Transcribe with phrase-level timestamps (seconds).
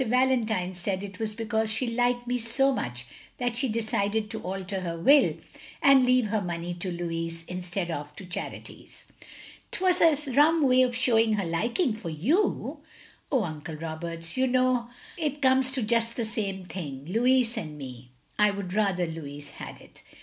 [0.07, 3.05] Valentine said it was because she liked me so much
[3.37, 5.35] that she decided to alter her will,
[5.79, 9.03] and leave her money to Louis instead of to charities.
[9.71, 12.79] ""'T was a rum way of showing her liking for you.
[13.31, 17.05] ""Oh, Uncle Roberts, you know it comes to just the same thing.
[17.05, 18.09] Louis and me!
[18.39, 20.01] I would rather Louis had it.